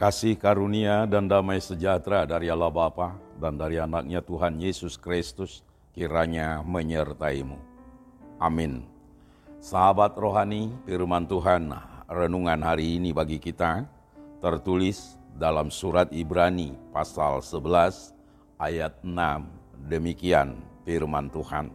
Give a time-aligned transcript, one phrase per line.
[0.00, 5.60] Kasih karunia dan damai sejahtera dari Allah Bapa dan dari anaknya Tuhan Yesus Kristus
[5.92, 7.60] kiranya menyertaimu.
[8.40, 8.80] Amin.
[9.60, 11.68] Sahabat rohani, firman Tuhan
[12.08, 13.84] renungan hari ini bagi kita
[14.40, 18.16] tertulis dalam surat Ibrani pasal 11
[18.56, 19.84] ayat 6.
[19.84, 20.56] Demikian
[20.88, 21.68] firman Tuhan.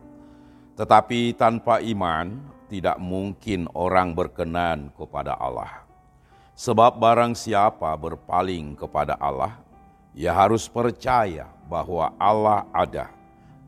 [0.74, 2.42] Tetapi tanpa iman
[2.74, 5.85] tidak mungkin orang berkenan kepada Allah.
[6.56, 9.60] Sebab barang siapa berpaling kepada Allah,
[10.16, 13.12] ia harus percaya bahwa Allah ada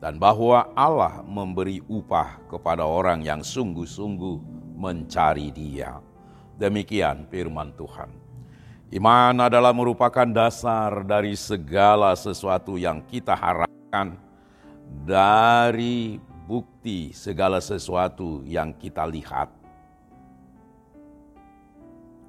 [0.00, 4.40] dan bahwa Allah memberi upah kepada orang yang sungguh-sungguh
[4.72, 6.00] mencari Dia.
[6.56, 8.08] Demikian firman Tuhan.
[8.88, 14.16] Iman adalah merupakan dasar dari segala sesuatu yang kita harapkan,
[15.04, 16.16] dari
[16.48, 19.57] bukti segala sesuatu yang kita lihat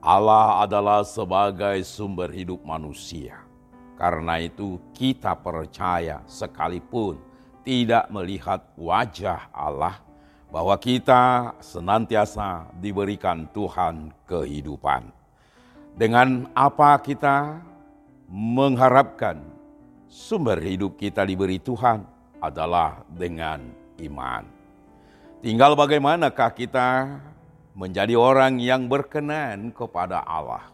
[0.10, 3.46] Allah adalah sebagai sumber hidup manusia.
[3.94, 7.22] Karena itu, kita percaya sekalipun
[7.62, 10.02] tidak melihat wajah Allah,
[10.50, 15.14] bahwa kita senantiasa diberikan Tuhan kehidupan.
[15.94, 17.62] Dengan apa kita
[18.26, 19.46] mengharapkan
[20.10, 22.02] sumber hidup kita diberi Tuhan
[22.42, 23.62] adalah dengan
[24.02, 24.42] iman.
[25.46, 26.90] Tinggal bagaimanakah kita
[27.80, 30.68] menjadi orang yang berkenan kepada Allah.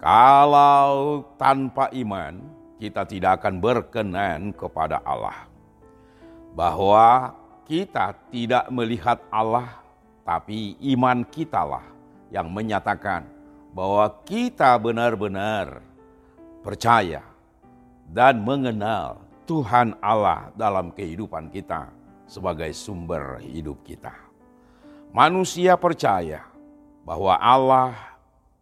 [0.00, 2.40] Kalau tanpa iman,
[2.80, 5.44] kita tidak akan berkenan kepada Allah.
[6.56, 7.36] Bahwa
[7.68, 9.84] kita tidak melihat Allah,
[10.24, 11.84] tapi iman kitalah
[12.32, 13.28] yang menyatakan
[13.76, 15.84] bahwa kita benar-benar
[16.64, 17.20] percaya
[18.08, 21.92] dan mengenal Tuhan Allah dalam kehidupan kita
[22.24, 24.27] sebagai sumber hidup kita.
[25.08, 26.44] Manusia percaya
[27.08, 27.96] bahwa Allah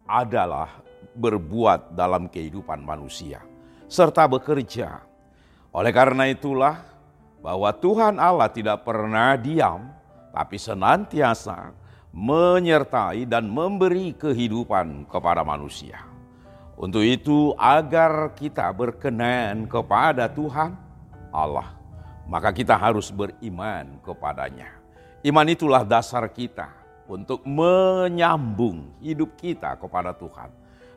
[0.07, 0.79] adalah
[1.11, 3.43] berbuat dalam kehidupan manusia
[3.91, 5.03] serta bekerja.
[5.75, 6.79] Oleh karena itulah
[7.43, 9.91] bahwa Tuhan Allah tidak pernah diam
[10.31, 11.75] tapi senantiasa
[12.15, 16.01] menyertai dan memberi kehidupan kepada manusia.
[16.77, 20.77] Untuk itu agar kita berkenan kepada Tuhan
[21.33, 21.73] Allah,
[22.29, 24.77] maka kita harus beriman kepadanya.
[25.27, 26.71] Iman itulah dasar kita
[27.03, 30.47] untuk menyambung hidup kita kepada Tuhan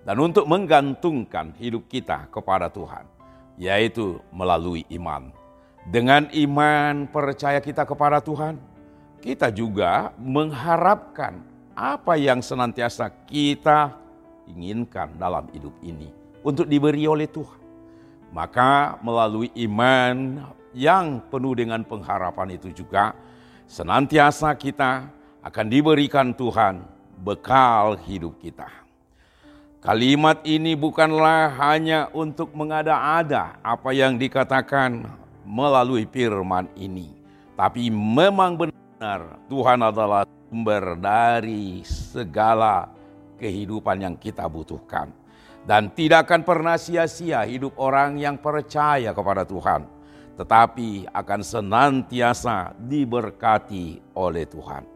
[0.07, 3.11] dan untuk menggantungkan hidup kita kepada Tuhan,
[3.59, 5.35] yaitu melalui iman.
[5.83, 8.55] Dengan iman percaya kita kepada Tuhan,
[9.19, 11.43] kita juga mengharapkan
[11.75, 13.99] apa yang senantiasa kita
[14.47, 16.07] inginkan dalam hidup ini
[16.47, 17.59] untuk diberi oleh Tuhan.
[18.31, 23.11] Maka melalui iman yang penuh dengan pengharapan itu juga
[23.71, 25.07] senantiasa kita
[25.47, 26.83] akan diberikan Tuhan
[27.23, 28.67] bekal hidup kita.
[29.79, 35.07] Kalimat ini bukanlah hanya untuk mengada-ada apa yang dikatakan
[35.47, 37.15] melalui firman ini,
[37.55, 42.93] tapi memang benar Tuhan adalah sumber dari segala
[43.41, 45.15] kehidupan yang kita butuhkan.
[45.65, 50.00] Dan tidak akan pernah sia-sia hidup orang yang percaya kepada Tuhan
[50.41, 54.89] tetapi akan senantiasa diberkati oleh Tuhan.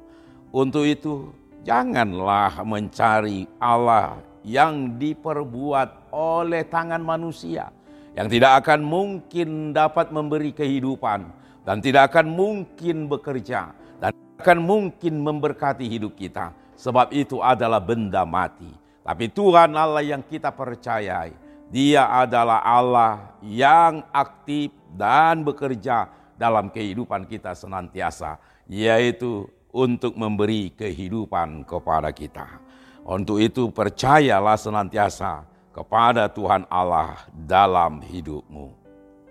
[0.48, 7.68] Untuk itu, janganlah mencari Allah yang diperbuat oleh tangan manusia,
[8.16, 11.28] yang tidak akan mungkin dapat memberi kehidupan,
[11.60, 18.24] dan tidak akan mungkin bekerja, dan akan mungkin memberkati hidup kita, sebab itu adalah benda
[18.24, 18.72] mati.
[19.04, 21.36] Tapi Tuhan Allah yang kita percayai,
[21.74, 26.06] dia adalah Allah yang aktif dan bekerja
[26.38, 28.38] dalam kehidupan kita senantiasa,
[28.70, 32.62] yaitu untuk memberi kehidupan kepada kita.
[33.02, 38.70] Untuk itu, percayalah senantiasa kepada Tuhan Allah dalam hidupmu,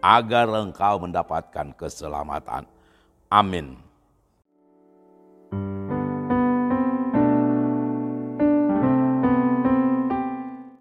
[0.04, 2.68] agar engkau mendapatkan keselamatan.
[3.32, 3.80] Amin.